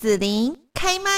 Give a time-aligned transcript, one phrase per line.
[0.00, 1.10] 子琳开麦。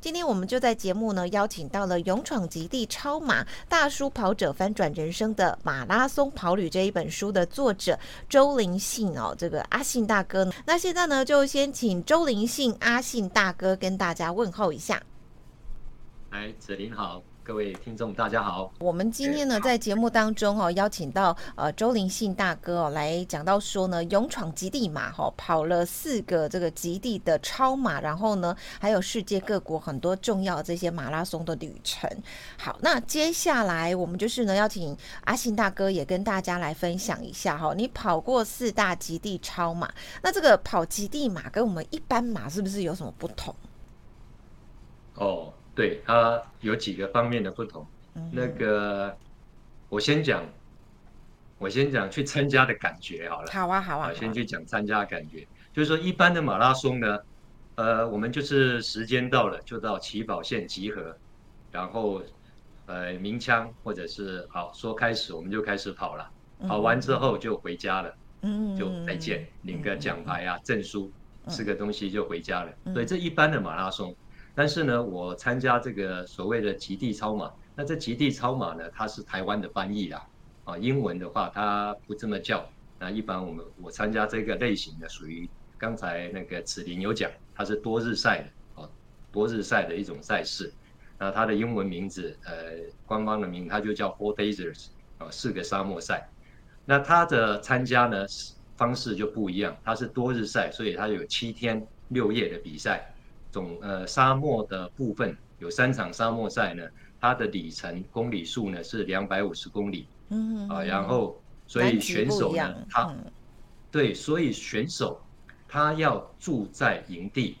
[0.00, 10.48] 今天我们就在节目呢邀请到了《勇闯极地超马大叔跑者翻转人生的马拉松跑旅》这一本书的作者周林信哦，这个阿信大哥。
[10.64, 15.02] 那现在呢，就先请周林信阿信大哥跟大家问候一下。
[16.30, 17.20] 哎，子琳好。
[17.46, 18.72] 各位听众，大家好。
[18.80, 32.10] 我们今天呢，在节目当中哦，邀请到呃周林信大哥哦，来讲到说呢，勇闯极地马哈，跑了四个这个极地的超马，然后呢，还有世界各国很多重要这些马拉松的旅程。
[32.58, 39.88] 好，那接下来我们就是呢，邀请阿信大哥也跟大家来分享一下哈，你跑过四大极地超马，
[40.20, 43.54] 那这个跑极地马跟我们一般马是不是有什么不同？
[45.14, 45.52] 哦。
[45.76, 47.86] 对，它有几个方面的不同。
[48.14, 49.14] 嗯、那个，
[49.90, 50.42] 我先讲，
[51.58, 53.52] 我先讲去参加的感觉好了。
[53.52, 54.10] 好啊，好啊。
[54.14, 57.18] 先去讲参加的感觉，就是说一般的马拉松呢，
[57.74, 61.14] 呃，我们就是时间到了就到起跑线集合，
[61.70, 62.22] 然后
[62.86, 66.30] 呃鸣枪或者是好说开始，我们就开始跑了。
[66.66, 71.12] 跑完之后就回家了，嗯，就再见，领个奖牌啊、证书，
[71.48, 72.72] 吃个东西就回家了。
[72.94, 74.16] 所以这一般的马拉松。
[74.56, 80.26] 但是呢，我参加这个所谓的极地超马，那这极地超马呢，它是台湾的翻译啦，
[80.64, 82.66] 啊，英文的话它不这么叫。
[82.98, 88.88] 那一般我们我参加这个类型的，属于刚才那个子林有讲，它是多日赛的，啊，
[89.30, 90.72] 多日赛的一种赛事。
[91.18, 92.54] 那它的英文名字，呃，
[93.04, 96.26] 官方的名它就叫 Four Days，啊，四个沙漠赛。
[96.86, 98.24] 那它的参加呢
[98.78, 103.12] 方式就不一样，它是多日赛，所以它有七天六夜的比赛。
[103.56, 106.82] 总呃沙漠的部分有三场沙漠赛呢，
[107.18, 113.32] 它的里程公里数呢是两百五十公里，嗯啊，然后所以选手呢他、嗯、
[113.90, 115.18] 对，所以选手
[115.66, 117.56] 他要住在营地，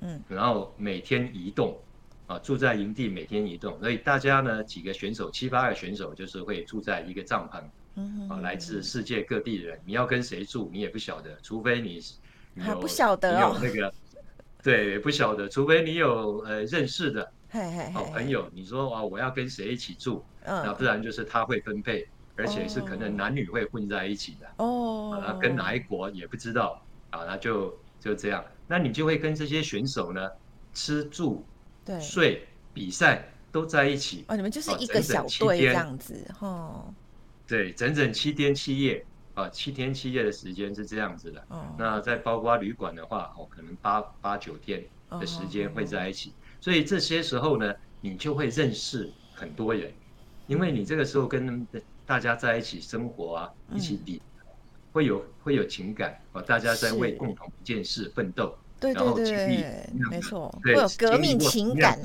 [0.00, 1.78] 嗯，然后每天移动，
[2.26, 7.62] 啊，住在营地每天移动，所以大家呢几个选手七八个选手就是会住在一个帐篷，
[7.94, 12.00] 嗯啊，来自世界各地的人，你要跟谁住你也不晓得，除非你，
[12.52, 13.94] 你有还不晓得哦，那个。
[14.66, 17.32] 对，不晓得，除非你有呃认识的
[17.94, 22.04] 好朋友，你说啊，我要跟谁一起住，那不然就是他会分配，
[22.34, 30.28] 而且是可能男女会混在一起的哦，啊，跟哪一国也不知道啊，那就就这样，那你就会跟这些选手呢
[30.74, 31.46] 吃住
[31.84, 32.00] 对。
[32.00, 32.44] 睡
[32.74, 36.92] 比赛都在一起哦，你们就是一个小队这样子哦，
[37.46, 39.06] 对，整整七天七夜。
[39.36, 41.44] 啊，七天七夜的时间是这样子的。
[41.48, 41.66] 哦。
[41.78, 46.30] 那再包括旅馆的话，哦，可能八八九天的时间会在一起。
[46.30, 46.32] 哦。
[46.60, 49.92] 所以这些时候呢，你就会认识很多人，
[50.46, 51.64] 因为你这个时候跟
[52.06, 54.22] 大家在一起生活啊，一起比，
[54.92, 62.00] 会有会有情感哦，大家在为共同一件事奋斗，对对对，然后经历，没错，会有革命情感，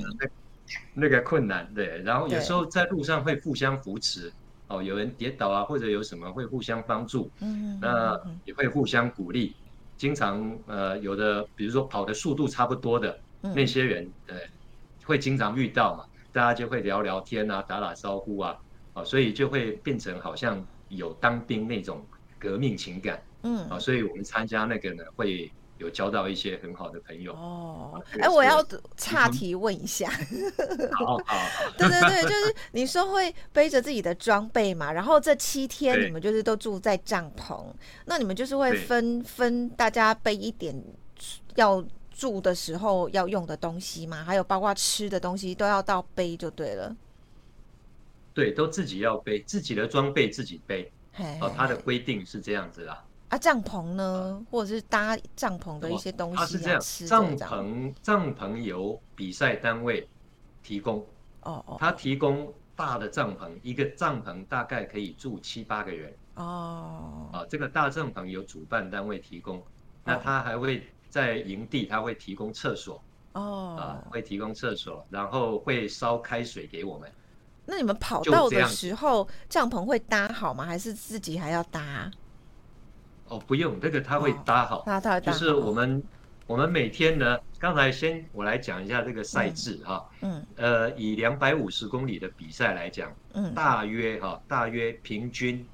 [0.94, 4.32] 那个困难，对，然后有时候在路上会互相扶持。
[4.78, 9.56] 哦，有人跌倒啊，或者有什么会互相帮助，嗯，那也会互相鼓励。
[9.98, 14.36] 经常呃，有的比如说跑的速度差不多的那些人，呃，
[15.04, 18.56] 会经常遇到嘛，大家就会聊聊天啊，打打招呼啊，
[18.94, 22.08] 啊，所以就会变成好像有当兵那种
[22.40, 25.52] 革命情感，嗯，啊，所以我们参加那个呢会。
[25.82, 27.34] 有交到一些很好的朋友。
[27.34, 28.64] 哦，哎，我要
[28.96, 30.08] 岔题问一下，
[30.94, 31.36] 好好，
[31.76, 37.66] 对对对，就是你说会背着自己的装备嘛，然后这七天你们就是都住在帐篷，
[38.06, 40.80] 那你们就是会分分大家背一点
[41.56, 44.24] 要住的时候要用的东西吗？
[44.24, 46.96] 还有包括吃的东西都要到背就对了，
[48.36, 50.92] 对，都自己要背自己的装备自己背，
[51.42, 53.04] 哦，他的规定是这样子啦。
[53.32, 60.06] 啊，帐篷呢，或者是搭帐篷的一些东西，它是这样，帐篷帐篷由比赛单位
[60.62, 61.00] 提供。
[61.44, 66.14] 哦哦，他提供大的帐篷，一个帐篷大概可以住七八个人。
[66.36, 69.64] 哦，啊，这个大帐篷由主办单位提供，
[70.04, 73.02] 那他还会在营地，他会提供厕所。
[73.32, 77.10] 哦，啊，会提供厕所，然后会烧开水给我们。
[77.66, 80.66] 那你们跑道的时候，帐篷会搭好吗？
[80.66, 82.12] 还是自己还要搭？
[83.32, 84.84] 哦，不用，这个他会搭好，
[85.22, 86.04] 就是我们
[86.46, 95.66] 我们每天呢，刚才先我来讲一下这个赛制哈，嗯，呃，以两百五十公里的比赛来讲，嗯，大约哈，大约平均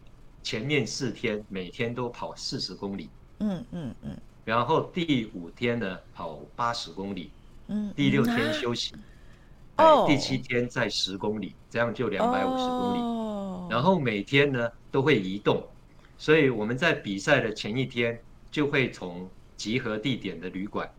[0.43, 3.09] 前面四天每天都跑四十公里，
[3.39, 4.15] 嗯嗯嗯，
[4.45, 7.31] 然后第五天呢跑八十公里，
[7.69, 8.93] 嗯，第六天休息，
[9.77, 15.59] 哦，第七天再十公里，这样就两百五十公里，然后每天呢都会移动。
[16.17, 18.19] 所以我们在比赛的前一天
[18.49, 20.89] 就会从集合地点的旅馆，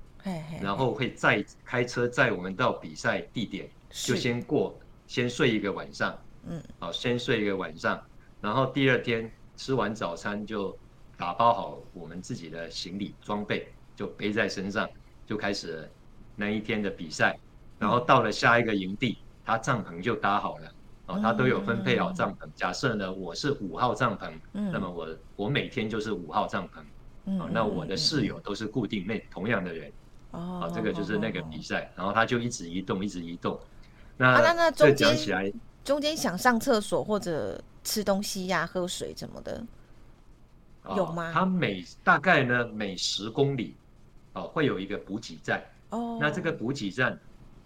[0.61, 6.17] 然后会再开车载我们到比赛地点，就先过，先睡一个晚上，
[6.47, 8.01] 嗯，好，先睡一个晚上，
[8.41, 10.77] 然后第二天吃完早餐就
[11.17, 14.89] 打包好我们自己的行李装备，就背在身上，
[15.27, 15.91] 就开始
[16.37, 17.39] 那一天的比赛，
[17.79, 20.73] 然后到了下一个营地，他帐篷就搭好了。
[21.09, 22.47] 哦，他都有分配好帐篷。
[22.55, 26.83] 假设呢，我是五号帐篷，嗯、那么我我每天就是五号帐篷。
[27.25, 29.91] 嗯、哦，那我的室友都是固定那同样的人。
[30.33, 33.59] 哦，哦，这个就是那个比赛，哦、然后他就一直移动，一直移动。
[34.19, 35.51] 那、啊、那那中间讲起来，
[35.83, 39.65] 中间想上厕所或者吃东西呀、啊、喝水什么的，
[40.95, 41.33] 有吗？
[41.33, 43.75] 他每大概呢每十公里，
[44.35, 45.65] 哦，会有一个补给站。
[45.89, 47.19] 哦，那这个补给站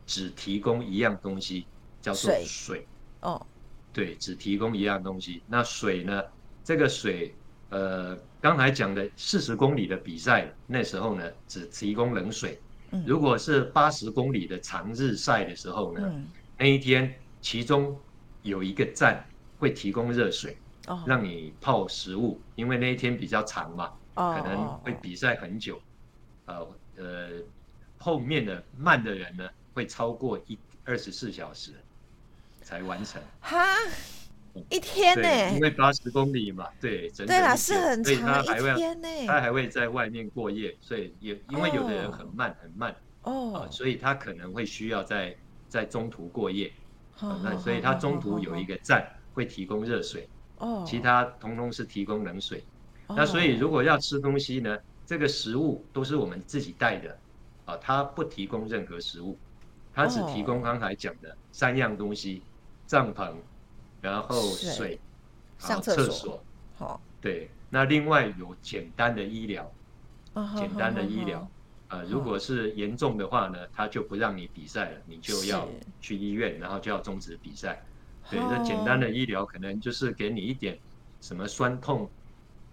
[0.07, 1.67] 只提供一样东西，
[2.01, 2.87] 叫做水。
[3.23, 3.47] 水哦，
[3.93, 5.43] 对，只提供一样东西。
[5.47, 6.23] 那水呢？
[6.65, 7.35] 这个水，
[7.71, 12.61] 呃，刚才讲的四十公里的比赛，那时候呢，只提供冷水。
[12.93, 17.99] 嗯、如果是八十公里的长日赛的时候呢，嗯、那一天其中
[18.43, 19.25] 有一个站
[19.59, 25.81] 会提供热水，哦、让你泡食物，因为那一天比较长嘛，哦、可能会比赛很久。
[26.45, 27.31] 呃呃，
[27.99, 31.73] 后面的慢的人呢，会超过一二十四小时。
[32.63, 33.65] 才完成哈，
[34.69, 35.55] 一天呢？
[35.55, 39.09] 因为八十公里嘛，对，整整对啦，是很长一天呢。
[39.27, 45.37] 他还会在外面过夜，所以也因为有的人很慢很慢哦，所以他可能会需要在
[45.69, 46.73] 在中途过夜。
[47.21, 52.65] 那所以他中途有一个站会提供热水哦，其他通通是提供冷水。
[53.09, 54.77] 那所以如果要吃东西呢，
[55.07, 57.17] 这个食物都是我们自己带的
[57.65, 59.39] 啊，他不提供任何食物，
[59.95, 62.43] 他只提供刚才讲的三样东西。
[62.87, 63.33] 帐篷，
[64.01, 64.99] 然后水，
[65.59, 66.43] 上厕所。
[66.77, 69.71] 好，对，那另外有简单的医疗，
[70.57, 71.47] 简单的医疗。
[71.89, 75.69] 呃，如果是严重的话呢，他就不让你比赛了，你就要
[76.01, 77.83] 去医院，然后就要终止比赛。
[78.31, 80.79] 对，那简单的医疗可能就是给你一点
[81.21, 82.09] 什么酸痛，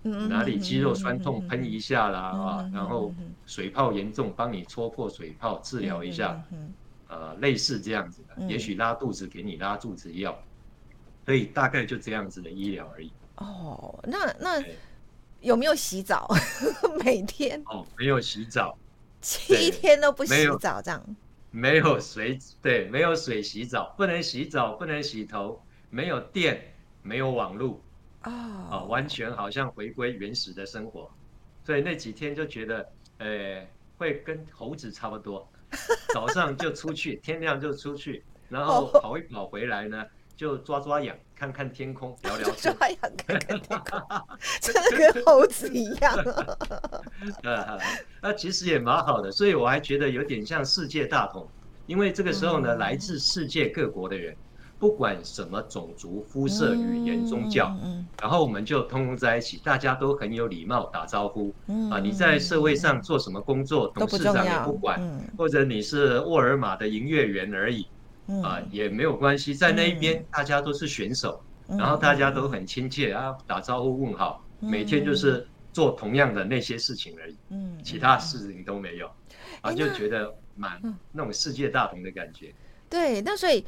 [0.03, 3.13] 哪里肌肉酸痛喷一下啦啊，然后
[3.45, 6.41] 水泡严重，帮你戳破水泡治疗一下。
[7.09, 10.41] 呃，类似这样子的，也许拉肚子给你拉肚子药，
[11.25, 13.11] 所以大概就这样子的医疗而已。
[13.37, 14.63] 哦，那那
[15.41, 16.29] 有没有洗澡？
[17.03, 17.61] 每天？
[17.65, 18.77] 哦，没有洗澡，
[19.21, 21.15] 七天都不洗澡这样？
[21.51, 25.59] 没有水，对，没有水洗澡，不能洗澡，不能洗头，
[25.89, 26.61] 没有电，
[27.01, 27.81] 没有网路，
[28.23, 31.09] 哦，完全好像回归原始的生活，
[31.63, 33.67] 所以那几天就觉得，呃，
[33.97, 35.49] 会跟猴子差不多。
[36.13, 40.05] 早上就出去，天亮就出去， 然后跑一跑回来呢，
[40.35, 42.75] 就抓抓痒，看看天空， 聊聊天。
[42.75, 44.01] 抓痒看看天空，
[44.61, 46.15] 真的跟猴子一样
[47.43, 47.79] 啊。
[48.21, 51.47] 那其实也蛮好的，所以我还觉得有点像世界大同，
[51.85, 54.35] 因为这个时候呢，来自世界各国的人。
[54.79, 57.77] 不管什么种族、肤色、语言、宗教，
[58.21, 61.53] 然后我们就通通在一起，大家都很有礼貌，打招呼。
[61.91, 64.97] 啊，你在社会上做什么工作，董事长也不管，
[65.37, 67.85] 或者你是沃尔玛的营业员而已，
[68.41, 69.53] 啊，也没有关系。
[69.53, 77.35] 在那一边，大家都是选手，然后大家都很亲切啊，打招呼问好，每天就是做同样的那些事情而已，
[77.83, 79.11] 其他事情都没有，
[79.59, 82.53] 啊，就觉得蛮那种世界大同的感觉。
[82.89, 83.65] 对，那所以。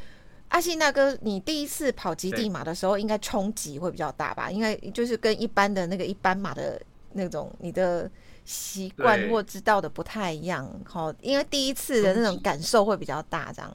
[0.51, 4.51] 阿信大哥，你第一次跑极地马的时候，应该冲击会比较大吧？
[4.51, 6.79] 应该就是跟一般的那个一般马的
[7.13, 8.11] 那种你的
[8.43, 13.73] 习惯或知道的不太一样，好，因为第一次的那种感受会比较大，这样。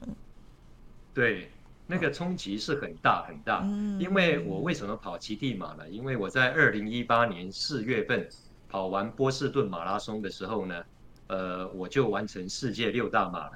[1.15, 1.49] 对，
[1.87, 3.61] 那个冲击是很大很大。
[3.63, 5.89] 嗯因为我为什么跑极地马呢？
[5.89, 8.29] 因为我在二零一八年四月份
[8.69, 10.83] 跑完波士顿马拉松的时候呢，
[11.25, 13.53] 呃，我就完成世界六大马了。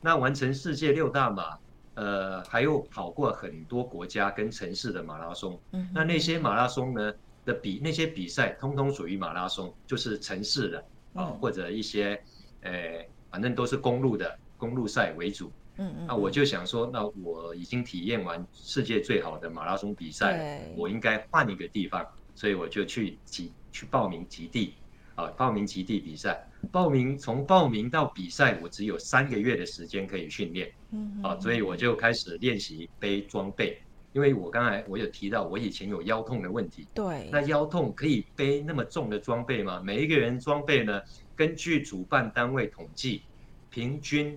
[0.00, 1.56] 那完成世界六大马。
[1.94, 7.12] 呃，还有跑过很多国家跟城市的马拉松，嗯、那那些马拉松呢
[7.44, 10.78] 的比那些比赛，通通属于马拉松，就是城市的
[11.14, 12.20] 啊，嗯、或者一些，
[12.62, 15.52] 呃，反正都是公路的公路赛为主。
[15.76, 16.06] 嗯嗯。
[16.06, 24.74] 那我就想说，那我已经体验完世界最好的马拉松比赛，我应该换一个地方，所以我就去极去报名极地。
[25.14, 30.72] 啊，报名极地比赛，报名从报名到比赛，我只有三个月的时间可以训练。
[30.90, 33.78] 嗯，啊，所以我就开始练习背装备，
[34.12, 36.86] 因为我刚才我有提到，我以前有腰痛的问题。
[36.92, 37.28] 对。
[37.30, 39.80] 那腰痛可以背那么重的装备吗？
[39.84, 41.00] 每一个人装备呢，
[41.36, 43.22] 根据主办单位统计，
[43.70, 44.36] 平均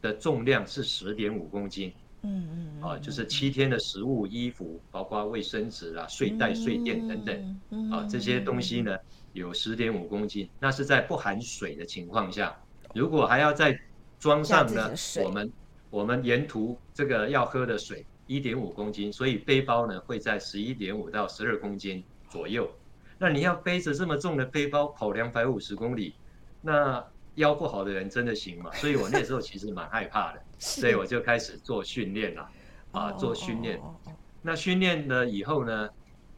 [0.00, 1.92] 的重量是十点五公斤。
[2.22, 2.82] 嗯嗯。
[2.82, 7.60] 啊，就是七天的食物、衣服，包括卫生纸啊、睡袋、睡垫等等。
[7.92, 8.96] 啊，这些东西呢。
[9.34, 12.56] 有十点五公斤，那是在不含水的情况下。
[12.94, 13.78] 如果还要再
[14.18, 14.90] 装上呢，
[15.22, 15.52] 我们
[15.90, 22.68] 我们沿途这个要喝的水一点五公斤，所以背包呢会在十一点五到十二公斤左右。
[23.18, 26.14] 那你要背着这么重的背包跑两百五十公里，
[26.62, 28.72] 那腰不好的人真的行吗？
[28.72, 32.50] 所以我那时候其实蛮害怕的，所以我就开始做训练了，
[32.92, 33.80] 啊，做训练。
[34.42, 35.88] 那训练了以后呢，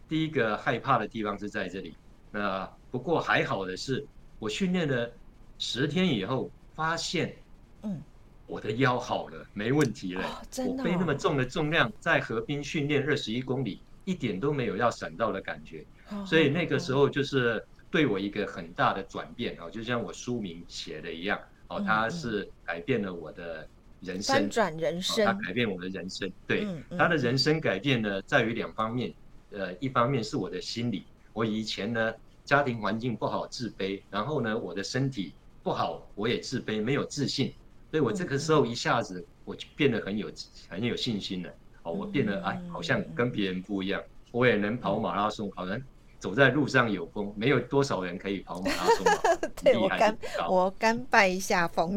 [0.09, 1.95] 第一个害怕的地方是在这里。
[2.31, 4.07] 那不过还好的是，
[4.39, 5.11] 我训练了
[5.59, 7.37] 十天以后，发现，
[7.83, 8.01] 嗯，
[8.47, 10.43] 我的腰好了，没问题了。
[10.67, 15.85] 我背那么重的重量，在河滨训练二十一公里，一点都没有要闪到的感觉。
[16.27, 23.69] 所以那个时候就是对我一个很大的转变啊，就像我书名写的一样，哦，它是改变了我的
[24.01, 26.31] 人生，翻转人生，它改变我的人生。
[26.47, 26.67] 对，
[26.97, 29.13] 它的人生改变呢，在于两方面，
[29.51, 32.15] 呃，一方面是我的心理，我以前呢
[32.45, 37.53] 家庭环境不好，自卑，然后呢我的身体不好，我也自卑，没有自信，
[37.91, 40.31] 所以我这个时候一下子我就变得很有
[40.69, 41.53] 很有信心了，
[41.83, 45.81] 哦，我变得哎，好像跟别人不一样，我也能跑马拉松，好像。
[46.21, 49.07] 走在路上有风，没有多少人可以跑马拉松。
[49.65, 51.97] 对，我甘我甘拜下风，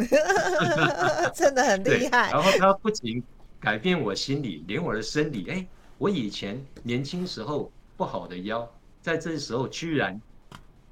[1.36, 2.32] 真的很厉害。
[2.32, 3.22] 然后他不仅
[3.60, 8.66] 改变我心理，连我的生理，哎，我以前年轻时候不好的腰，
[9.02, 10.20] 在这时候居然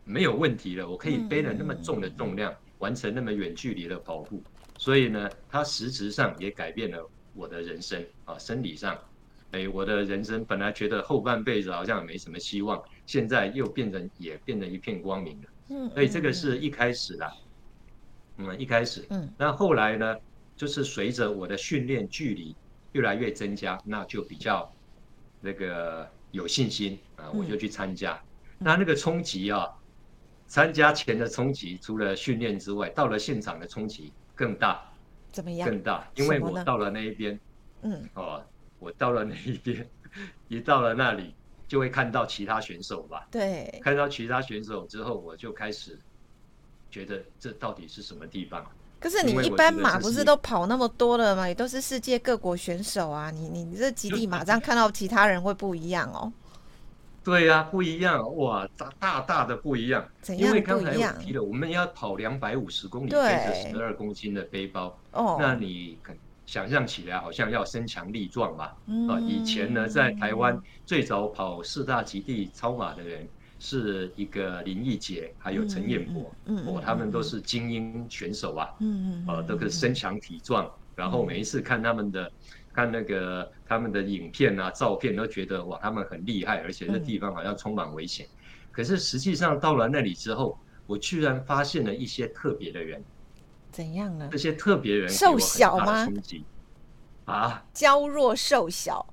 [0.03, 0.87] 没有问题了。
[0.87, 4.43] 我可以背了那么重的重量，完成那么远距离的跑步。
[4.77, 8.97] 所以呢，他实质上也改变了我的人生啊，生理上。
[9.51, 15.49] 哎，我的人生本来觉得后半辈子好像没什么希望，现在又变成也变成一片光明了。
[15.69, 17.33] 嗯，所以这个是一开始啦。
[18.37, 19.05] 嗯，一开始。
[19.09, 20.15] 嗯，那后来呢，
[20.55, 22.55] 就是随着我的训练距离
[22.93, 24.71] 越来越增加，那就比较
[25.39, 28.21] 那个有信心啊，我就去参加。
[28.57, 29.67] 那那个冲击啊，
[30.47, 34.81] 参加前的冲击，除了训练之外，到了现场的冲击更大。
[35.31, 35.67] 怎么样？
[35.69, 37.39] 更大，因为我到了那一边。
[37.81, 38.09] 嗯。
[38.13, 38.43] 哦。
[38.79, 39.87] 我到了那一边，
[40.49, 41.35] 一到了那里，
[41.71, 43.25] 就会看到其他选手吧。
[43.31, 45.97] 对，看到其他选手之后，我就开始
[46.89, 48.69] 觉得这到底是什么地方？
[48.99, 51.47] 可是你一般马不是都跑那么多了吗？
[51.47, 53.31] 也都是世界各国选手啊。
[53.31, 56.29] 你你这极地马这样看到其他人会不一样哦。
[57.23, 60.05] 对呀、啊，不一样哇，大大大的不一样。
[60.37, 64.99] 因为刚才我提了，我们要跑两百五十公里，背着十二公斤的背包。
[65.13, 66.17] 哦，那你肯。
[66.51, 68.65] 想象起来好像要身强力壮嘛，
[69.07, 73.25] 啊，以前呢，在台湾最早跑四大极地超马的人
[73.57, 76.29] 是一个林义杰，还有陈彦博，
[76.65, 78.67] 哦，他们都是精英选手啊，
[79.29, 82.29] 呃，都是身强体壮，然后每一次看他们的，
[82.73, 88.27] 看那个他们的影片啊、照片，都觉得哇，他们很厉害，而且那地方好像充满危险。
[88.73, 93.01] 可是实际上到了那里之后，我居然发现了一些特别的人。
[93.71, 94.27] 怎样呢？
[94.31, 96.07] 这些特别人瘦小吗？
[97.25, 99.05] 啊，娇弱瘦小。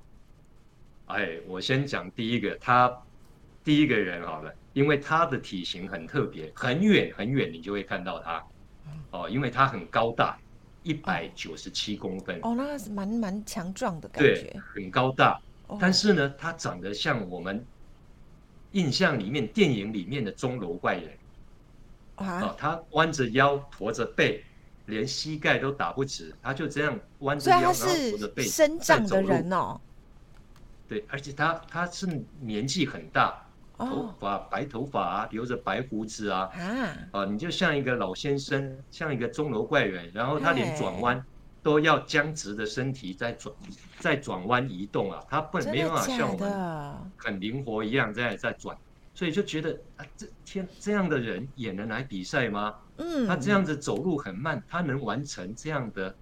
[1.06, 3.02] 哎，我先讲第一个，他
[3.62, 8.44] 第一个人好了，因为他的体型很特别，很远很远你就会看到他。
[9.10, 10.38] 哦，因为他很高大，
[10.82, 12.38] 一百九十七公分。
[12.42, 14.34] 哦，那是蛮蛮强壮的感觉。
[14.34, 15.40] 对，很高大。
[15.78, 17.64] 但是呢，他长得像我们
[18.72, 21.18] 印象里面电影里面的钟楼怪人。
[22.16, 24.44] 啊，他弯着腰，驼着背。
[24.88, 29.78] 连膝盖都打不直，他就这样弯着腰，然后驼着背身障的人哦。
[30.88, 32.06] 对，而且他他是
[32.40, 36.50] 年纪很大，头发白头发啊，留着白胡子啊，
[37.12, 40.10] 啊，你就像一个老先生，像一个钟楼怪人。
[40.14, 41.22] 然后他连转弯
[41.62, 43.54] 都要僵直的身体在转，
[43.98, 46.50] 在转弯移动啊，他不没办法像我们
[47.18, 48.74] 很灵活一样在在转，
[49.12, 52.74] 所以就觉得啊，这天这样的人也能来比赛吗？
[52.98, 56.14] 嗯，他这样子走路很慢，他能完成这样的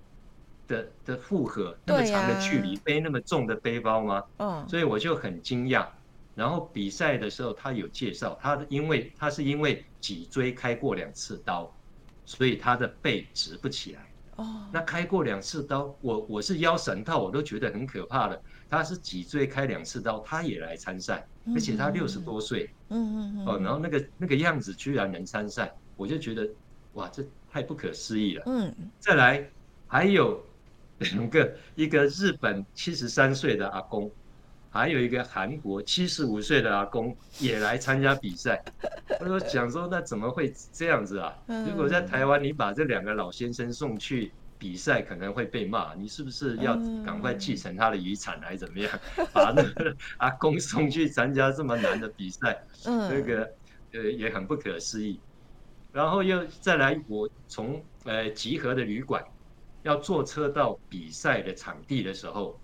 [0.68, 4.22] 的的负荷那么长的距离，背那么重的背包吗？
[4.38, 5.86] 嗯，所以我就很惊讶。
[6.34, 11.74] 然后比赛的时候，他有介绍，他因为他是因为脊椎开过两次刀，
[12.26, 14.06] 所以他的背直不起来。
[14.36, 18.38] 哦，那开过两次刀，我我是腰闪套我都觉得很可怕的。
[18.68, 22.68] 他是脊椎开两次刀，他也来参赛，而且他六十多岁。
[22.90, 23.46] 嗯嗯嗯。
[23.46, 26.46] 哦，然后那个那个样子居然能参赛，我就觉得。
[26.96, 28.42] 哇，这太不可思议了！
[28.46, 29.46] 嗯，再来
[29.86, 30.42] 还有
[30.98, 34.10] 两个，一个日本七十三岁的阿公，
[34.70, 38.62] 还有一个韩国七十五岁的阿公也来参加比赛。
[39.20, 41.36] 我说想说，那怎么会这样子啊？
[41.68, 45.94] 如果在台湾，你把这两个老先生送去比赛，可能会被骂。
[45.94, 46.74] 你是不是要
[47.04, 48.90] 赶快继承他的遗产，还是怎么样？
[49.34, 52.58] 把那个阿公送去参加这么难的比赛？
[52.86, 53.50] 嗯，那个。
[53.92, 55.18] 呃也很不可思议。
[55.96, 59.24] 然后又再来，我从呃集合的旅馆
[59.80, 62.60] 要坐车到比赛的场地的时候，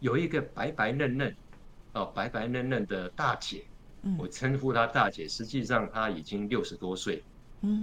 [0.00, 1.34] 有一个白白嫩嫩
[1.94, 3.64] 哦白白嫩嫩的大姐，
[4.18, 7.24] 我称呼她大姐，实际上她已经六十多岁。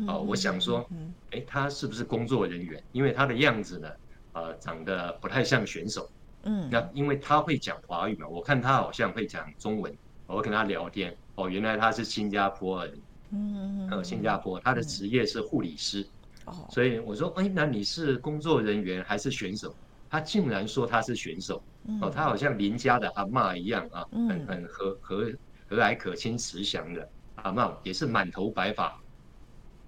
[0.07, 0.87] 哦，我想说，
[1.31, 2.79] 哎，她是不是工作人员？
[2.91, 3.89] 因为她的样子呢，
[4.33, 6.07] 呃，长得不太像选手。
[6.43, 9.91] 嗯，那因为她会讲华语嘛，我看她好像会讲中文。
[10.27, 13.01] 我跟她聊天，哦，原来她是新加坡人。
[13.31, 16.07] 嗯，呃，新加坡，他的职业是护理师，
[16.45, 19.75] 哦，所以我说，哎，那你是工作人员还是选手？
[20.09, 21.61] 他竟然说他是选手，
[22.01, 25.31] 哦，他好像邻家的阿嬷一样啊，很很和和
[25.67, 28.93] 和蔼可亲、慈祥的阿嬷，也是满头白发，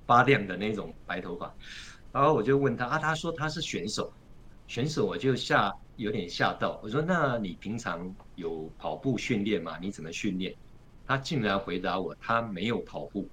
[0.06, 1.53] 发亮的那种白头发。
[2.12, 4.12] 然后我就问他啊，他说他是选手，
[4.65, 9.77] 选手我就吓有点吓到，我说那你平常有跑步训练吗？
[9.79, 10.51] 你怎么训练？
[11.08, 13.28] 他竟然回答我，他没有跑步，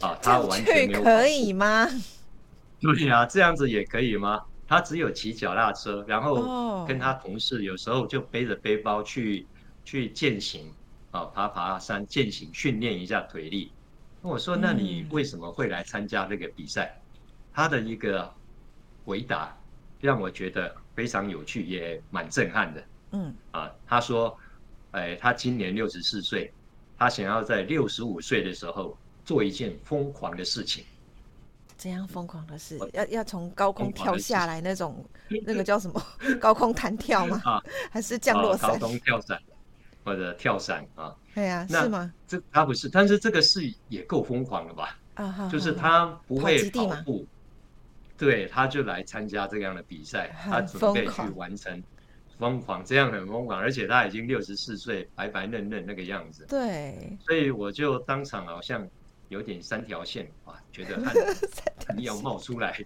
[0.00, 1.02] 啊，他完全没有。
[1.02, 1.88] 可以吗？
[2.80, 4.40] 对呀，这样子也可以吗？
[4.68, 9.46] 他只有骑脚踏车，然后跟他同事有时候就背着背包去
[9.84, 10.72] 去践行，
[11.10, 13.72] 啊，爬爬山践行，训练一下腿力。
[14.22, 17.00] 那我说，那你为什么会来参加这个比赛？
[17.52, 18.32] 他的一个
[19.04, 19.56] 回答
[20.00, 22.84] 让我觉得非常有趣，也蛮震撼的。
[23.12, 24.38] 嗯，啊，他说，
[24.90, 26.52] 哎，他今年六十四岁。
[26.98, 30.84] 他想要在六十五岁的时候做一件疯狂的事情。
[31.76, 32.78] 怎样疯狂的事？
[32.94, 36.02] 要要从高空跳下来那种，那个叫什么？
[36.40, 37.40] 高空弹跳吗？
[37.44, 38.70] 啊，还是降落伞？
[38.80, 39.38] 高空跳伞
[40.02, 41.14] 或者跳伞啊？
[41.34, 42.10] 对呀，是吗？
[42.26, 44.98] 这他不是，但是这个事也够疯狂了吧？
[45.16, 47.26] 啊，就是他不会跑步，
[48.16, 51.82] 对，他就来参加这样的比赛，他准备去完成。
[52.38, 56.44] 疯狂，这样很疯狂，而且他已经六十四岁，白白嫩嫩那个样子。
[56.48, 58.86] 对，所以我就当场好像
[59.28, 61.14] 有点三条线，哇，觉得汗
[61.86, 62.78] 很要冒出来。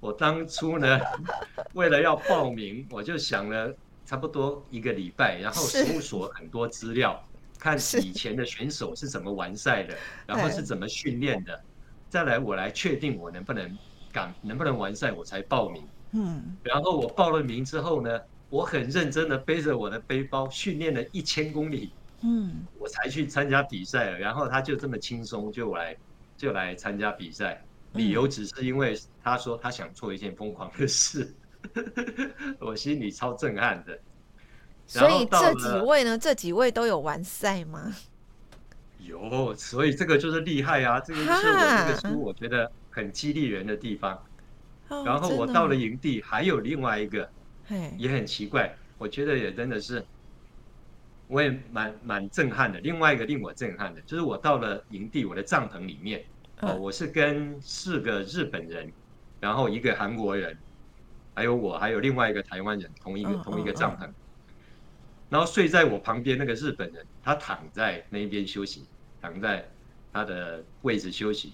[0.00, 1.00] 我当初呢，
[1.74, 3.72] 为了要报名，我就想了
[4.04, 7.24] 差不多一个礼拜，然后搜索很多资料，
[7.58, 9.94] 看以前的选手是怎么完赛的，
[10.26, 11.58] 然后是怎么训练的，
[12.08, 13.78] 再来我来确定我能不能
[14.12, 15.82] 敢能不能完赛，我才报名。
[16.12, 24.12] 嗯，然后我报了名之后呢，我很认真的背着我的背包训练了一千公里，嗯，我才去参加比赛。
[24.12, 25.96] 然后他就这么轻松就来
[26.36, 27.60] 就来参加比赛，
[27.94, 31.34] 理由只是因为他说他想做一件疯狂的事，
[32.60, 33.98] 我心里超震撼的。
[34.86, 36.16] 所以这几位呢？
[36.16, 37.92] 这几位都有完赛吗？
[39.00, 41.00] 有，所以这个就是厉害啊！
[41.00, 44.16] 这个就是我这个书我觉得很激励人的地方。
[44.88, 47.28] 然后我到了营地，还有另外一个。
[47.98, 50.04] 也很奇怪，我觉得也真的是，
[51.28, 52.78] 我也蛮蛮震撼的。
[52.80, 56.24] 另外一个令我震撼的，就是我到了营地，我的帐篷里面，
[56.60, 58.92] 哦，我是跟四个日本人，
[59.40, 60.56] 然后一个韩国人，
[61.34, 64.08] 还有我，还有另外一个台湾人，同一个同一个帐篷，
[65.28, 68.86] 然后睡在我旁边那个日本人，他躺在那边休息，
[69.20, 69.68] 躺在
[70.12, 71.52] 他的位置休息，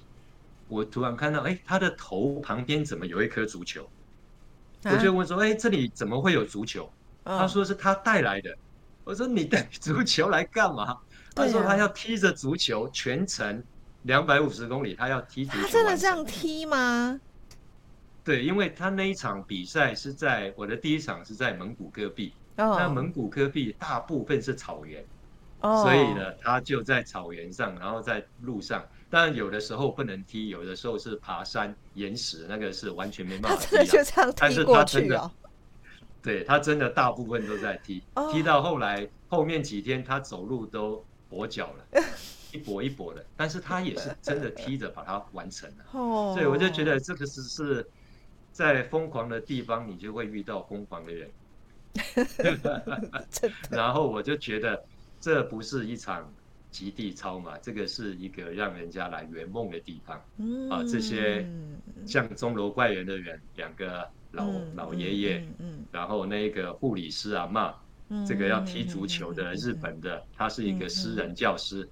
[0.68, 3.88] 我突然看到，哎，他的头旁边怎么有一颗足球？
[4.84, 6.90] 我就问说：“哎，这里怎么会有足球？”
[7.24, 8.52] 他说：“是他带来的。”
[9.04, 10.98] 我说：“你带足球来干嘛？”
[11.34, 13.62] 他说：“他要踢着足球全程
[14.02, 17.20] 两百五十公里，他要踢足球。”他真的这样踢吗？
[18.24, 25.04] 对，因为他那一场比赛是在我的第一场是在蒙古戈壁，那蒙古戈壁大部分是草原，
[25.60, 28.84] 所以呢，他就在草原上，然后在路上。
[29.14, 33.76] 但有的时候不能踢，有的时候是爬山岩石，那个是完全没办法踢。
[33.76, 35.30] 他真的就这样踢过去哦。
[36.22, 42.02] 对，他真的大部分都在踢，踢到后来后面几天他走路都跛脚了，
[42.52, 43.22] 一跛一跛的。
[43.36, 45.84] 但是他也是真的踢着把它完成了。
[45.92, 46.32] 哦。
[46.34, 47.86] 所以我就觉得这个是是
[48.50, 51.30] 在疯狂的地方，你就会遇到疯狂的人。
[53.68, 54.82] 然后我就觉得
[55.20, 56.32] 这不是一场。
[56.72, 60.20] 极地超马，这个是一个让人家来圆梦的地方。
[60.38, 61.46] 嗯、啊，这些
[62.06, 67.74] 像钟楼怪人的人，两个老、嗯、老爷爷，嗯然后那个护理师阿妈，
[68.08, 71.84] 嗯、这个要踢足球的日本的，嗯、他是一个私人教师。
[71.84, 71.88] 嗯、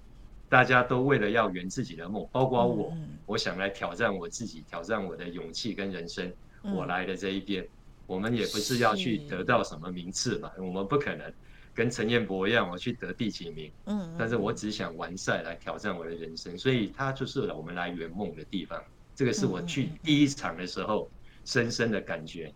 [0.49, 6.29] 大家都为了要圆自己的梦，包括我，嗯、我想来挑战我自己，挑战我的勇气跟人生。
[6.63, 7.65] 嗯、我来的这一边，
[8.07, 11.31] 我们也不是要去得到什么名次嘛，我们不可能。
[11.73, 13.71] 跟陈彦博一样，我去得第几名？
[13.85, 18.81] 嗯，但是我只想完赛来挑战我的人生，所以他就是我们来圆梦的地方。
[19.15, 21.09] 这个是我去第一场的时候
[21.45, 22.51] 深深的感觉。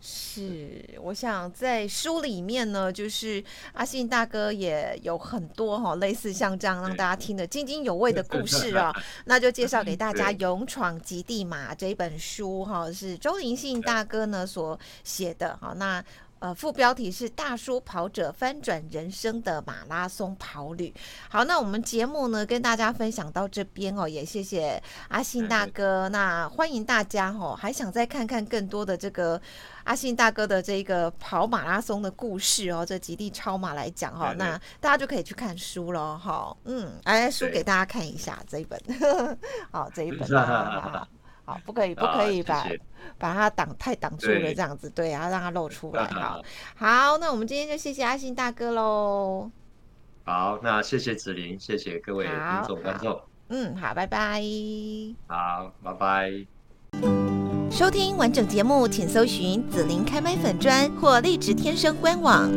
[0.00, 16.04] 是，我想在书里面呢，就是阿信大哥也有很多哈、哦，类似像这样让大家听得津津有味的故事啊、 哦，那就介绍给大家《勇闯极地马》这一本书哈、哦，是周林信大哥呢所写的哈，那。
[16.38, 20.92] 呃，副标题是“大叔跑者翻转人生的马拉松跑旅”。
[21.30, 26.08] 好，那我们节目呢，跟大家分享到这边哦，也谢谢阿信大哥。
[26.10, 29.40] 那欢迎大家哦，还想再看看更多的这个
[29.84, 36.54] 阿信大哥的这个跑马拉松的故事哦，这极地超马来讲哈、哦，那大家就可以去看书喽哈。
[36.64, 38.78] 嗯，来书给大家看一下这一本，
[39.72, 40.28] 好，这一本。
[40.36, 41.08] 好，
[41.64, 42.66] 不可以，不可以把、
[43.18, 46.04] 把它挡太挡住了，这样子，对，然后让它露出来。
[46.08, 46.42] 好，
[46.76, 49.50] 好，那我们今天就谢谢阿信大哥喽。
[50.24, 52.34] 好，那谢谢子琳，谢谢各位听
[52.66, 53.20] 众观众。
[53.48, 54.42] 嗯，好，拜拜。
[55.28, 56.46] 好，拜拜。
[57.70, 62.50] 收听完整节目，请搜寻紫琳开麦粉砖或荔枝天生官网。